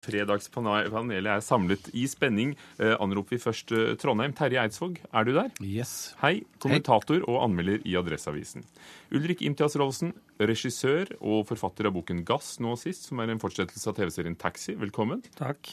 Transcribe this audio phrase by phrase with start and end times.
[0.00, 2.54] Fredagspanelet er samlet i spenning.
[2.80, 4.32] Eh, anroper vi først eh, Trondheim.
[4.36, 5.50] Terje Eidsvåg, er du der?
[5.60, 6.14] Yes.
[6.22, 6.40] Hei.
[6.62, 8.64] Kommentator og anmelder i Adresseavisen.
[9.12, 13.92] Ulrik Imtias Rolfsen, regissør og forfatter av boken 'Gass' nå sist, som er en fortsettelse
[13.92, 14.78] av TV-serien 'Taxi'.
[14.80, 15.20] Velkommen.
[15.36, 15.68] Takk.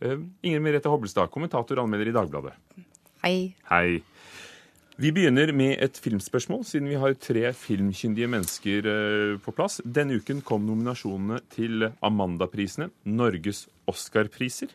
[0.00, 2.56] Eh, Inger Merete Hobbelstad, kommentator og anmelder i Dagbladet.
[3.26, 3.56] Hei.
[3.68, 4.00] Hei.
[4.96, 9.82] Vi begynner med et filmspørsmål, siden vi har tre filmkyndige mennesker eh, på plass.
[9.84, 14.70] Denne uken kom nominasjonene til Amanda-prisene, Norges Oscar-priser.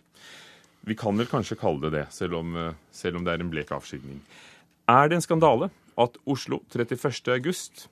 [0.86, 3.49] Vi kan vel kanskje kalle det det, selv om, eh, selv om det er en
[3.49, 4.19] blek avskygning.
[4.93, 7.33] Er det en skandale at Oslo 31.
[7.33, 7.88] august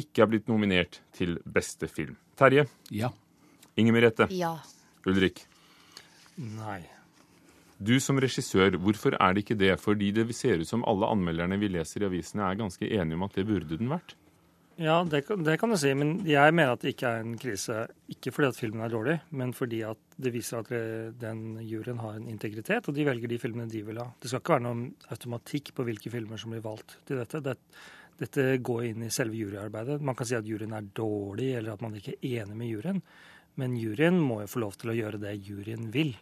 [0.00, 2.16] ikke er blitt nominert til beste film?
[2.40, 2.64] Terje?
[2.88, 3.12] Ja.
[3.76, 4.30] Inger Merete?
[4.32, 4.54] Ja.
[5.04, 5.44] Ulrik?
[6.40, 6.80] Nei.
[7.80, 9.74] Du som regissør, hvorfor er det ikke det?
[9.80, 13.24] Fordi det ser ut som alle anmelderne vi leser i avisene er ganske enige om
[13.24, 14.16] at det burde den vært.
[14.80, 17.82] Ja, det, det kan du si, men jeg mener at det ikke er en krise.
[18.12, 20.70] Ikke fordi at filmen er dårlig, men fordi at det viser at
[21.20, 24.06] den juryen har en integritet, og de velger de filmene de vil ha.
[24.20, 27.42] Det skal ikke være noen automatikk på hvilke filmer som blir valgt til dette.
[27.44, 27.58] Det,
[28.20, 30.00] dette går inn i selve juryarbeidet.
[30.04, 33.04] Man kan si at juryen er dårlig, eller at man ikke er enig med juryen,
[33.60, 36.14] men juryen må jo få lov til å gjøre det juryen vil.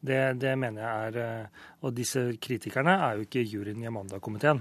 [0.00, 4.60] Det, det mener jeg er eh, Og disse kritikerne er jo ikke juryen i Amanda-komiteen,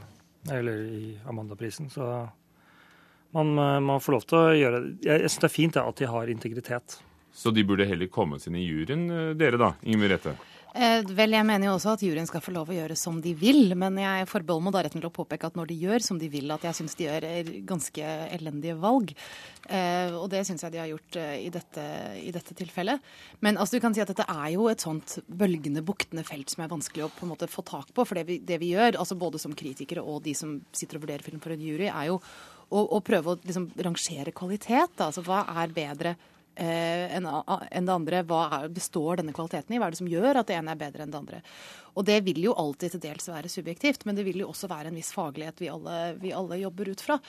[0.52, 2.08] eller i Amanda-prisen, så
[3.36, 5.86] man, eh, man får lov til å gjøre Jeg, jeg syns det er fint ja,
[5.90, 7.00] at de har integritet.
[7.36, 10.36] Så de burde heller kommet inn i juryen, eh, dere da, Inger Merete?
[10.76, 13.32] Eh, vel, jeg mener jo også at juryen skal få lov å gjøre som de
[13.40, 16.18] vil, men jeg forbeholder meg da retten til å påpeke at når de gjør som
[16.20, 17.28] de vil, at jeg syns de gjør
[17.70, 19.14] ganske elendige valg.
[19.72, 21.86] Eh, og det syns jeg de har gjort eh, i, dette,
[22.20, 23.08] i dette tilfellet.
[23.40, 26.66] Men altså, du kan si at dette er jo et sånt bølgende, buktende felt som
[26.66, 28.04] er vanskelig å på en måte få tak på.
[28.04, 31.08] For det vi, det vi gjør, altså både som kritikere og de som sitter og
[31.08, 35.00] vurderer film for en jury, er jo å, å prøve å liksom rangere kvalitet.
[35.00, 35.08] Da.
[35.08, 36.18] Altså hva er bedre
[36.56, 38.22] enn enn det andre.
[38.28, 39.80] Hva består denne kvaliteten i?
[39.80, 41.42] Hva er det som gjør at det ene er bedre enn det andre?
[41.96, 44.92] Og det vil jo alltid til dels være subjektivt, men det vil jo også være
[44.92, 47.20] en viss faglighet vi alle, vi alle jobber ut fra.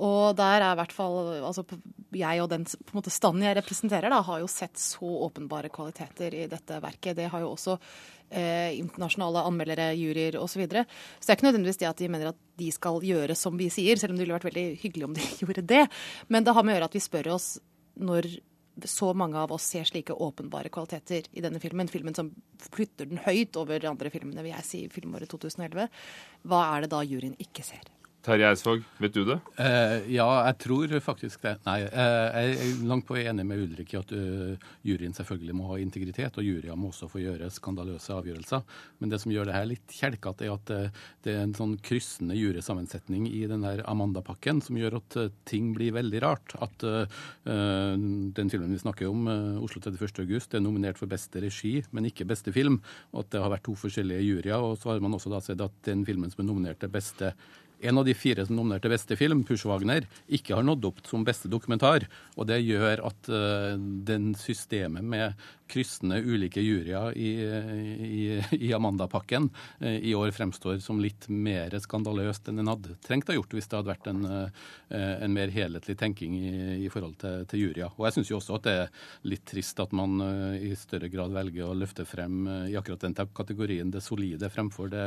[0.00, 1.64] Og der er i hvert fall altså
[2.16, 2.64] jeg og den
[2.96, 7.18] måte standen jeg representerer, da, har jo sett så åpenbare kvaliteter i dette verket.
[7.18, 10.54] Det har jo også eh, internasjonale anmeldere, juryer osv.
[10.54, 10.86] Så, videre.
[11.18, 13.68] så det er ikke nødvendigvis det at de mener at de skal gjøre som vi
[13.72, 15.84] sier, selv om det ville vært veldig hyggelig om de gjorde det.
[16.28, 17.50] Men det har med å gjøre at vi spør oss
[18.00, 18.30] når
[18.84, 22.30] så mange av oss ser slike åpenbare kvaliteter i denne filmen, filmen som
[22.70, 25.88] flytter den høyt over de andre filmene, vil jeg si, filmåret 2011,
[26.48, 27.90] hva er det da juryen ikke ser?
[28.20, 29.38] Terje Eidsvåg, vet du det?
[29.56, 31.54] Eh, ja, jeg tror faktisk det.
[31.64, 35.70] Nei, eh, jeg er langt på enig med Ulrik i at eh, juryen selvfølgelig må
[35.70, 38.66] ha integritet, og juryer må også få gjøre skandaløse avgjørelser.
[39.00, 41.72] Men det som gjør det her litt kjelkete, er at uh, det er en sånn
[41.84, 46.54] kryssende jurysammensetning i den der Amanda-pakken som gjør at uh, ting blir veldig rart.
[46.60, 47.20] At eh,
[48.36, 49.28] den filmen vi snakker om,
[49.64, 50.20] Oslo 31.
[50.26, 52.80] august, er nominert for beste regi, men ikke beste film.
[53.14, 54.60] Og at det har vært to forskjellige juryer.
[54.60, 57.32] Og så har man også da sett at den filmen som er nominert til beste
[57.80, 61.50] en av de fire som nominerte beste film, Pushwagner, ikke har nådd opp som beste
[61.52, 62.06] dokumentar.
[62.36, 67.30] Og det gjør at uh, den systemet med kryssende ulike juryer i,
[68.06, 68.22] i,
[68.58, 69.48] i Amanda-pakken
[69.80, 73.70] uh, i år fremstår som litt mer skandaløst enn den hadde trengt å gjort hvis
[73.70, 76.52] det hadde vært en, uh, en mer helhetlig tenking i,
[76.86, 77.92] i forhold til, til juryer.
[77.96, 78.94] Og jeg syns jo også at det er
[79.30, 80.18] litt trist at man
[80.58, 85.06] i større grad velger å løfte frem i akkurat den kategorien det solide fremfor det,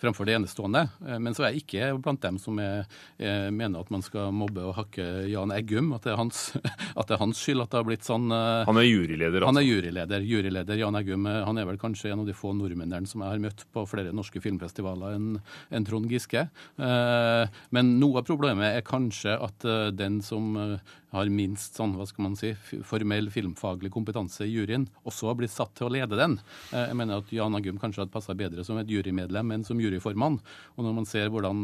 [0.00, 0.86] fremfor det enestående.
[1.18, 2.84] men så er jeg ikke blant dem som er,
[3.18, 5.92] er, mener at man skal mobbe og hakke Jan Eggum.
[5.96, 6.44] At det er hans,
[6.98, 8.30] at det er hans skyld at det har blitt sånn.
[8.30, 9.52] Han er juryleder, altså?
[9.52, 10.03] Han er juryleder.
[10.10, 13.42] Juryleder Jan Eggum han er vel kanskje en av de få nordmennene som jeg har
[13.42, 15.30] møtt på flere norske filmfestivaler enn
[15.74, 16.46] en Trond Giske.
[16.80, 17.44] Uh,
[17.74, 20.54] men noe av problemet er kanskje at uh, den som
[21.14, 22.52] har minst sånn, hva skal man si,
[22.86, 26.36] formell filmfaglig kompetanse i juryen, også har blitt satt til å lede den.
[26.72, 30.40] Jeg mener at Jan Agum kanskje hadde passa bedre som et jurymedlem enn som juryformann.
[30.74, 31.62] Og når man ser hvordan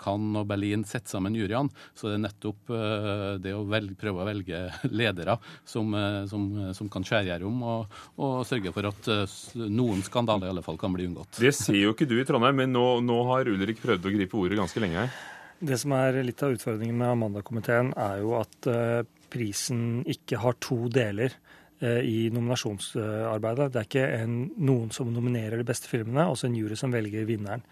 [0.00, 2.74] Cannes og Berlin setter sammen juryene, så er det nettopp
[3.44, 4.62] det å velge, prøve å velge
[5.00, 5.38] ledere
[5.68, 5.94] som,
[6.30, 9.10] som, som kan skjære om, og, og, sørge for at
[9.54, 11.40] noen skandaler i alle fall kan bli unngått.
[11.42, 14.38] Det ser jo ikke du i Trondheim, men nå, nå har Ulrik prøvd å gripe
[14.38, 15.18] ordet ganske lenge her.
[15.58, 19.02] Det som er litt av utfordringen med Amanda-komiteen, er jo at uh,
[19.32, 21.32] prisen ikke har to deler
[21.82, 23.72] uh, i nominasjonsarbeidet.
[23.74, 26.94] Det er ikke en, noen som nominerer de beste filmene, og så en jury som
[26.94, 27.64] velger vinneren.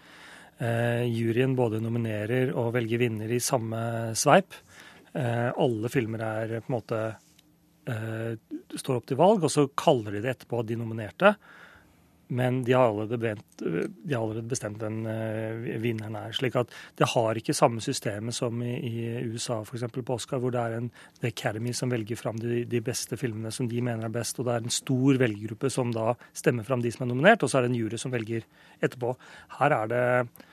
[0.59, 3.79] Uh, juryen både nominerer og velger vinner i samme
[4.17, 4.59] sveip.
[5.17, 6.97] alle filmer er på en måte
[8.77, 11.31] står opp til valg, og så kaller de det etterpå de nominerte.
[12.27, 16.33] Men de har allerede bestemt, de har allerede bestemt hvem uh, vinneren er.
[16.35, 19.85] slik at det har ikke samme systemet som i, i USA f.eks.
[19.95, 20.89] på Oscar, hvor det er en
[21.21, 24.47] The Academy som velger fram de, de, beste filmene som de mener er best, og
[24.47, 27.59] det er en stor velgergruppe som da stemmer fram de som er nominert, og så
[27.59, 28.45] er det en jury som velger
[28.83, 29.15] etterpå.
[29.59, 30.05] Her er det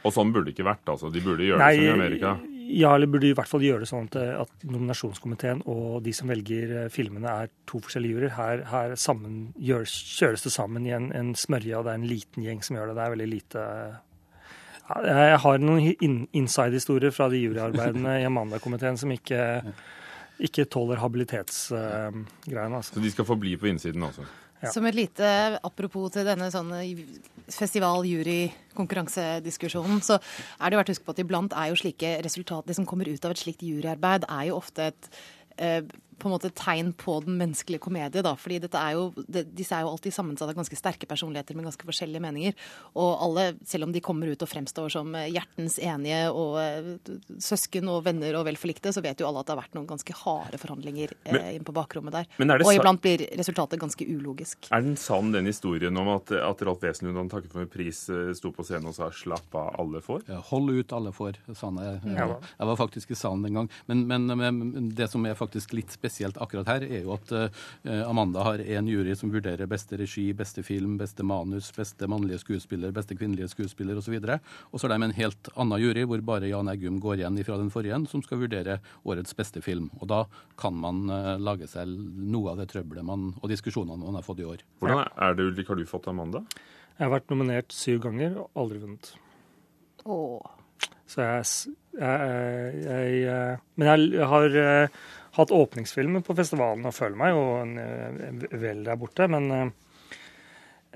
[0.04, 1.10] Og sånn burde det ikke vært, altså?
[1.12, 2.36] De burde gjøre Nei, det som i Amerika?
[2.64, 6.30] Ja, eller burde i hvert fall gjøre det sånn at, at nominasjonskomiteen og de som
[6.30, 8.32] velger eh, filmene, er to forskjellige juryer.
[8.38, 12.08] Her, her sammen, gjør, kjøres det sammen i en, en, smørje, og det er en
[12.08, 12.96] liten gjeng som gjør det.
[12.96, 13.66] Det er veldig lite
[15.08, 19.42] Jeg har noen inside-historier fra de juryarbeidene i Amanda-komiteen som ikke,
[20.48, 22.24] ikke tåler habilitetsgreiene.
[22.48, 22.96] Uh, altså.
[22.96, 24.28] Så de skal få bli på innsiden, altså?
[24.72, 25.28] Som et lite
[25.64, 26.72] apropos til denne sånn
[27.52, 32.76] festival-jury-konkurransediskusjonen, så er det verdt å huske på at iblant er jo slike resultat Det
[32.78, 35.02] som kommer ut av et slikt juryarbeid, er jo ofte et
[35.58, 35.82] eh,
[36.18, 38.22] på en måte tegn på den menneskelige komedie.
[38.22, 41.56] da, fordi dette er jo, det, Disse er jo alltid sammensatt av ganske sterke personligheter
[41.56, 42.56] med ganske forskjellige meninger.
[42.94, 47.12] Og alle, selv om de kommer ut og fremstår som hjertens enige og uh,
[47.42, 49.88] søsken og venner og vel forlikte, så vet jo alle at det har vært noen
[49.90, 52.30] ganske harde forhandlinger uh, inn på bakrommet der.
[52.60, 54.70] og iblant blir resultatet ganske ulogisk.
[54.70, 58.06] Er den sann, den historien om at, at Ralf Wesenlund, han takket for en pris,
[58.38, 60.26] sto på scenen og sa 'slapp av, alle får'?
[60.30, 61.80] Ja, hold ut, alle får, sa han.
[61.82, 63.70] Jeg, jeg, jeg, var faktisk i salen den gang.
[63.90, 67.32] Men, men, men det som er faktisk litt spesielt spesielt akkurat her, er jo at
[67.34, 72.40] uh, Amanda har en jury som vurderer beste regi, beste film, beste manus, beste mannlige
[72.42, 74.14] skuespiller, beste kvinnelige skuespiller osv.
[74.22, 74.38] Og,
[74.70, 77.58] og så har de en helt annen jury hvor bare Jan Eggum går igjen fra
[77.58, 79.90] den forrige, som skal vurdere årets beste film.
[80.00, 80.24] Og da
[80.60, 84.44] kan man uh, lage seg noe av det trøbbelet man, og diskusjonene man har fått
[84.44, 84.64] i år.
[84.80, 86.44] Hvordan er det, Ulrik, har du fått Amanda?
[86.94, 89.16] Jeg har vært nominert syv ganger og aldri vunnet.
[90.04, 90.52] Åh.
[91.10, 92.38] Så jeg, jeg,
[92.84, 94.56] jeg, jeg Men jeg har
[95.36, 97.42] hatt åpningsfilmer på festivalen og føler meg jo
[98.62, 99.26] vel der borte.
[99.30, 99.70] Men eh,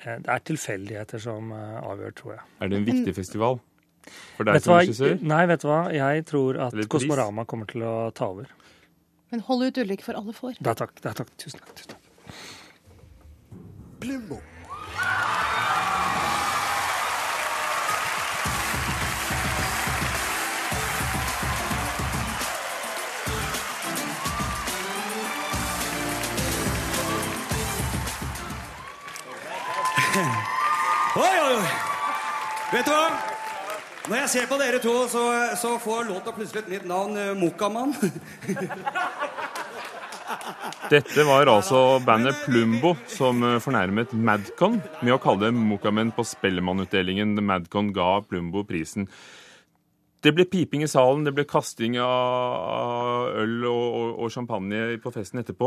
[0.04, 2.44] det er tilfeldigheter som eh, avgjør, tror jeg.
[2.60, 3.58] Er det en viktig festival
[4.36, 5.18] for deg som regissør?
[5.34, 5.80] Nei, vet du hva.
[5.94, 8.46] Jeg tror at Kosmorama kommer til å ta over.
[9.32, 10.52] Men hold ut Ulrik, for alle får.
[10.60, 10.94] Det er takk.
[11.02, 11.34] Det er takk.
[11.40, 11.74] Tusen takk.
[11.82, 12.04] Tusen takk.
[30.18, 31.62] Oi, oi, oi.
[32.72, 33.10] Vet du hva?
[34.08, 35.22] Når jeg ser på dere to, så,
[35.60, 37.12] så får låta plutselig et nytt navn.
[37.14, 37.38] Uh.
[40.92, 46.22] Dette var altså bandet Plumbo som eh, fornærmet Madcon med å kalle det Mokamen på
[46.26, 47.44] Spellemannutdelingen.
[47.44, 49.08] Madcon ga Plumbo prisen.
[50.24, 55.10] Det ble piping i salen, det ble kasting av øl og, og, og champagne på
[55.14, 55.66] festen etterpå.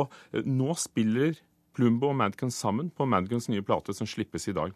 [0.49, 1.31] Nå spiller
[1.77, 4.73] Plumbo og Madcon sammen på Madcons nye plate som slippes i dag.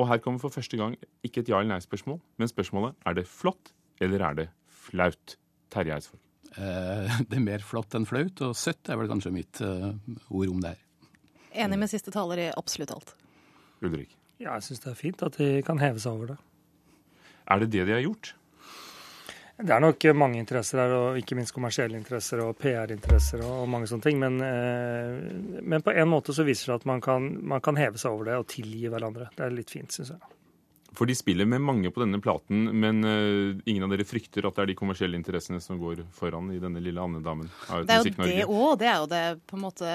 [0.00, 3.26] Og her kommer for første gang ikke et ja- eller nei-spørsmål, men spørsmålet er det
[3.28, 5.36] flott eller er det flaut?
[5.72, 6.20] Terje Eidsvåg.
[6.56, 9.92] Eh, det er mer flott enn flaut, og søtt er vel kanskje mitt uh,
[10.28, 10.82] ord om det her.
[11.64, 13.14] Enig med siste taler i absolutt alt.
[13.84, 14.16] Ulrik?
[14.40, 16.38] Ja, jeg syns det er fint at de kan heve seg over det.
[17.52, 18.34] Er det det de har gjort?
[19.62, 23.86] Det er nok mange interesser her, og ikke minst kommersielle interesser og PR-interesser og mange
[23.90, 24.18] sånne ting.
[24.22, 28.00] Men, eh, men, på en måte så viser det at man kan, man kan heve
[28.00, 29.30] seg over det og tilgi hverandre.
[29.36, 30.38] Det er litt fint, syns jeg.
[30.92, 34.58] For de spiller med mange på denne platen, men uh, ingen av dere frykter at
[34.58, 37.48] det er de kommersielle interessene som går foran i denne lille andedamen?
[37.86, 38.74] Det er jo det òg.
[38.82, 39.94] Det er jo det på en måte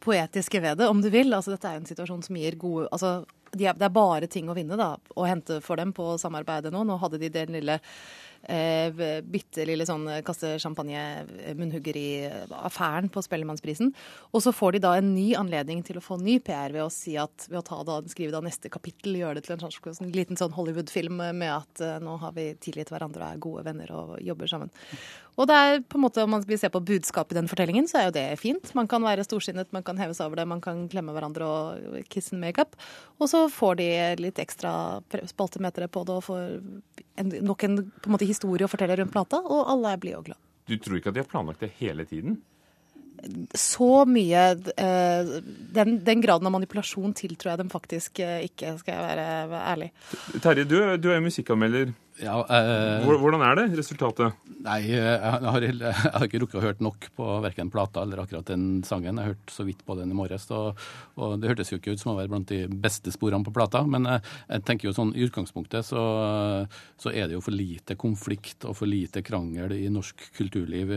[0.00, 1.34] poetiske ved det, om du vil.
[1.36, 3.18] Altså, dette er jo en situasjon som gir gode altså,
[3.52, 6.72] de er, Det er bare ting å vinne da, å hente for dem på samarbeidet
[6.72, 6.80] nå.
[6.84, 7.78] Nå hadde de den lille
[8.42, 13.88] eh, bitte lille sånn kaste champagne-munnhuggeri-affæren på Spellemannsprisen.
[14.32, 16.90] Og så får de da en ny anledning til å få ny PR ved å
[16.92, 20.36] si at ved å da, skrive da neste kapittel, gjøre det til en sånn liten
[20.38, 23.88] sånn Hollywood-film med at uh, nå har vi tilgitt til hverandre og er gode venner
[23.94, 24.70] og jobber sammen.
[25.38, 27.86] Og det er på en måte, Om man vil se på budskapet i den fortellingen,
[27.86, 28.74] så er jo det fint.
[28.74, 32.08] Man kan være storsinnet, man kan heve seg over det, man kan klemme hverandre og
[32.10, 32.74] kiss and makeup.
[33.20, 34.72] Og så får de litt ekstra
[35.30, 36.42] spaltemetere på det og får
[37.20, 40.20] en, nok en, på en måte, historie å fortelle rundt plata, og alle er blide
[40.20, 40.44] og glade.
[40.68, 42.38] Du tror ikke at de har planlagt det hele tiden?
[43.58, 44.42] Så mye
[44.78, 45.30] eh,
[45.74, 49.88] den, den, graden av manipulasjon tiltror jeg dem faktisk eh, ikke, skal jeg være ærlig.
[50.44, 51.90] Terje, du, du er musikkanmelder.
[52.18, 54.34] Ja, eh, Hvordan er det, resultatet?
[54.64, 58.48] Nei, jeg har, jeg har ikke rukket å høre nok på verken plata eller akkurat
[58.50, 59.20] den sangen.
[59.20, 60.80] Jeg hørte så vidt på den i morges, og,
[61.14, 63.84] og det hørtes jo ikke ut som å være blant de beste sporene på plata.
[63.86, 66.02] Men jeg, jeg tenker jo sånn i utgangspunktet så,
[66.98, 70.90] så, er det jo for lite konflikt og for lite krangel i norsk kulturliv.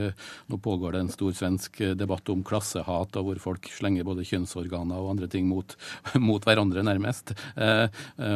[0.50, 4.98] Nå pågår det en stor svensk debatt om klassehat, og hvor folk slenger både kjønnsorganer
[4.98, 5.78] og andre ting mot,
[6.30, 7.36] mot hverandre, nærmest.
[7.54, 7.86] Eh,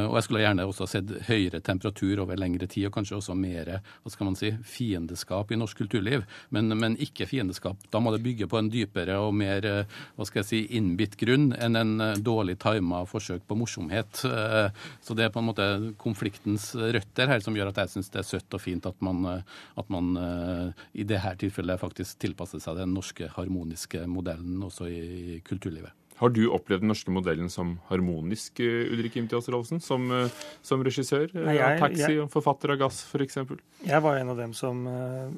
[0.06, 3.38] og jeg skulle gjerne også sett høyere temperatur over lengre tid tid, og kanskje også
[3.40, 6.26] mer hva skal man si, fiendeskap i norsk kulturliv.
[6.54, 7.82] Men, men, ikke fiendeskap.
[7.92, 9.66] Da må det bygge på en dypere og mer
[10.16, 14.24] hva skal jeg si, innbitt grunn enn en eh, dårlig tima forsøk på morsomhet.
[14.28, 14.70] Eh,
[15.06, 15.68] så det er på en måte
[16.02, 19.26] konfliktens røtter her som gjør at jeg syns det er søtt og fint at man,
[19.32, 20.14] eh, at man
[20.96, 26.05] i dette tilfellet faktisk tilpasser seg den norske harmoniske modellen også i kulturlivet.
[26.16, 29.82] Har du opplevd den norske modellen som harmonisk, eh, Ulrik Imtias Rolfsen?
[29.84, 30.32] Som, eh,
[30.64, 33.42] som regissør eh, Nei, jeg, Taxi jeg, og forfatter av Gass, f.eks.?
[33.84, 34.86] Jeg var en av dem som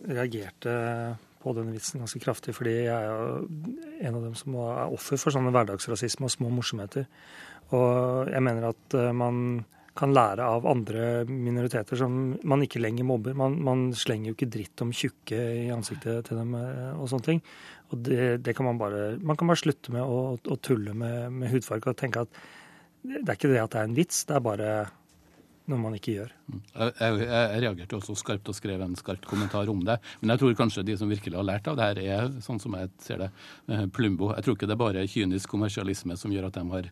[0.05, 0.75] reagerte
[1.41, 5.34] på denne vitsen ganske kraftig, fordi jeg er en av dem som er offer for
[5.34, 7.07] sånne hverdagsrasisme og små morsomheter.
[7.74, 9.65] Og jeg mener at man
[9.98, 13.34] kan lære av andre minoriteter som man ikke lenger mobber.
[13.38, 17.41] Man, man slenger jo ikke dritt om tjukke i ansiktet til dem og sånne ting.
[17.88, 21.32] Og det, det, kan man bare Man kan bare slutte med å, å tulle med,
[21.32, 22.39] med, hudfarge og tenke at
[23.08, 24.72] det er ikke det at det er en vits, det er bare
[25.67, 26.32] noe man ikke gjør.
[26.48, 26.60] Mm.
[26.63, 29.98] Jeg, jeg, jeg, reagerte også skarpt og skrev en skarpt kommentar om det.
[30.22, 32.75] Men jeg tror kanskje de som virkelig har lært av det her, er sånn som
[32.79, 33.29] jeg ser det,
[33.72, 34.32] eh, Plumbo.
[34.36, 36.89] Jeg tror ikke det er bare kynisk kommersialisme som gjør at de har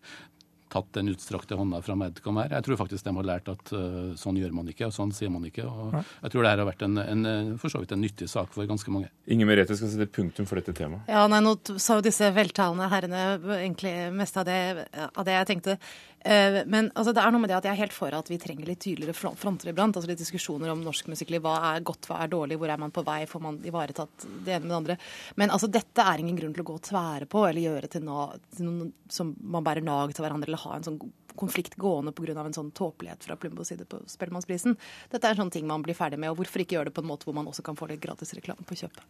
[0.72, 2.54] tatt den utstrakte hånda fra Medcom her.
[2.58, 5.32] Jeg tror faktisk de har lært at uh, sånn gjør man ikke, og sånn sier
[5.34, 5.66] man ikke.
[5.68, 8.28] og Jeg tror det her har vært en, en, eh, for så vidt en nyttig
[8.32, 9.12] sak for ganske mange.
[9.32, 11.06] Inger Merete skal sette punktum for dette temaet.
[11.12, 13.24] Ja, nei, Nå sa jo disse veltalende herrene
[13.60, 14.60] egentlig mest av det,
[15.06, 15.78] av det jeg tenkte.
[16.26, 18.40] Uh, men altså, det er noe med det at jeg er helt for at vi
[18.42, 19.98] trenger litt tydeligere fronter iblant.
[19.98, 21.44] altså Litt diskusjoner om norsk musikkliv.
[21.46, 24.56] Hva er godt, hva er dårlig, hvor er man på vei, får man ivaretatt det
[24.56, 24.98] ene med det andre.
[25.42, 28.06] Men altså, dette er ingen grunn til å gå og tvære på eller gjøre til
[28.08, 31.00] noe, til noe som man bærer nag til hverandre eller ha en sånn
[31.38, 32.36] konflikt gående pga.
[32.46, 34.78] en sånn tåpelighet fra Plumbos side på Spellemannsprisen.
[35.12, 37.10] Dette er sånne ting man blir ferdig med, og hvorfor ikke gjøre det på en
[37.10, 39.04] måte hvor man også kan få litt gratis reklame på kjøpet.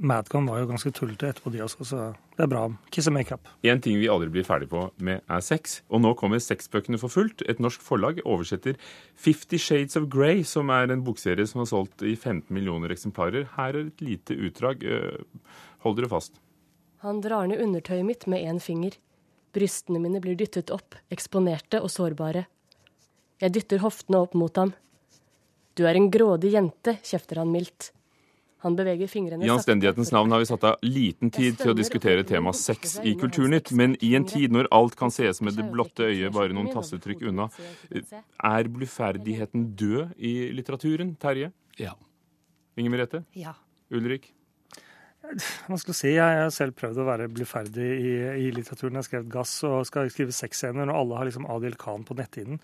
[0.00, 2.02] Madcon var jo ganske tullete etterpå, de også, så
[2.36, 2.66] det er bra.
[2.90, 3.48] Kiss and make up.
[3.62, 5.80] En ting vi aldri blir ferdig på med, er sex.
[5.90, 7.44] Og nå kommer sexbøkene for fullt.
[7.50, 8.78] Et norsk forlag oversetter
[9.14, 13.50] Fifty Shades of Grey, som er en bokserie som har solgt i 15 millioner eksemplarer.
[13.58, 14.84] Her er et lite utdrag.
[14.84, 15.20] Eh,
[15.84, 16.40] hold dere fast.
[17.04, 18.96] Han drar ned undertøyet mitt med én finger.
[19.54, 22.44] Brystene mine blir dyttet opp, eksponerte og sårbare.
[23.40, 24.74] Jeg dytter hoftene opp mot ham.
[25.74, 27.90] Du er en grådig jente, kjefter han mildt.
[28.60, 32.26] Han beveger fingrene I anstendighetens navn har vi satt av liten tid til å diskutere
[32.28, 36.10] temaet sex i Kulturnytt, men i en tid når alt kan sees med det blotte
[36.10, 37.48] øyet bare noen tassetrykk unna,
[37.88, 41.54] er bluferdigheten død i litteraturen, Terje?
[41.80, 41.94] Ja.
[42.76, 43.22] Inger Merete?
[43.32, 43.56] Ja.
[43.96, 44.28] Ulrik?
[45.20, 46.14] Hva å si?
[46.14, 48.14] Jeg har selv prøvd å være bluferdig i,
[48.46, 48.96] i litteraturen.
[48.96, 52.16] Jeg har skrevet 'Gass' og skal skrive sexscener, og alle har liksom Adil Khan på
[52.18, 52.58] netthinen.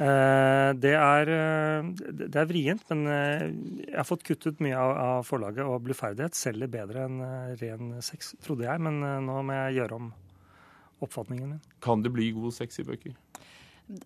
[0.00, 3.42] Eh, det er, eh, det er vrient, men eh,
[3.84, 7.20] jeg har fått kuttet mye av, av forlaget, og bluferdighet selger bedre enn
[7.60, 8.80] ren sex, trodde jeg.
[8.80, 10.08] Men nå må jeg gjøre om
[11.04, 11.60] oppfatningen min.
[11.84, 13.12] Kan det bli god sex i bøker?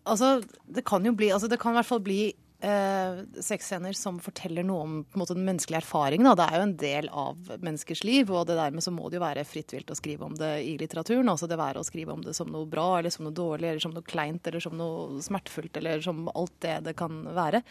[0.02, 2.20] Altså, det kan jo bli altså Det kan i hvert fall bli
[2.60, 6.28] eh, sexscener som forteller noe om måte, den menneskelige erfaringen.
[6.36, 9.24] Det er jo en del av menneskers liv, og det dermed så må det jo
[9.24, 11.28] være fritt vilt å skrive om det i litteraturen.
[11.30, 13.84] Altså det være å skrive om det som noe bra, eller som noe dårlig, eller
[13.84, 17.64] som noe kleint, eller som noe smertefullt, eller som alt det det kan være.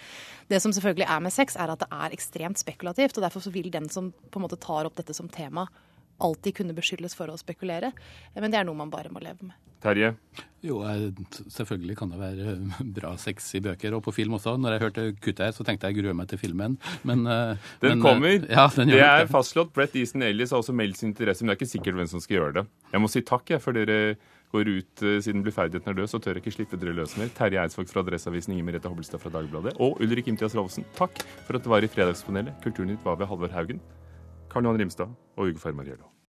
[0.52, 3.54] Det som selvfølgelig er med sex, er at det er ekstremt spekulativt, og derfor så
[3.54, 5.68] vil den som på en måte tar opp dette som tema,
[6.24, 7.92] alltid kunne beskyldes for å spekulere.
[8.38, 9.60] Men det er noe man bare må leve med.
[9.84, 10.14] Terje?
[10.64, 10.78] Jo,
[11.52, 12.54] selvfølgelig kan det være
[12.96, 14.56] bra sex i bøker, og på film også.
[14.62, 17.98] Når jeg hørte kuttet her, så tenkte jeg grue meg til filmen, men Den men,
[17.98, 18.38] eh, kommer.
[18.48, 19.74] Ja, den det er fastslått.
[19.76, 22.24] Brett Easton Ellis har også meldt sin interesse, men det er ikke sikkert hvem som
[22.24, 22.66] skal gjøre det.
[22.94, 24.16] Jeg må si takk, jeg, for dere
[24.54, 27.34] går ut uh, siden bluferdigheten er død, så tør jeg ikke slippe dere løs mer.
[27.36, 31.58] Terje Eidsvåg fra Adresseavisen, Inger Merete Hobbelstad fra Dagbladet og Ulrik Imtias Rolfsen, takk for
[31.58, 32.62] at du var i Fredagspanelet.
[32.64, 33.82] Kulturnytt var ved Halvor Haugen,
[34.54, 36.13] Karl Johan Rimstad og Ugo Fermariello.